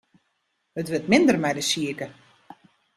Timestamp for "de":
1.57-1.63